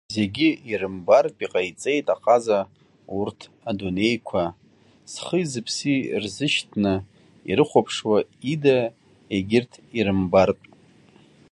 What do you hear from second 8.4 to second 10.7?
ида егьырҭ ирымбартә…